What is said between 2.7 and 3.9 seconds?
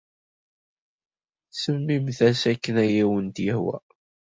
ay awent-yehwa.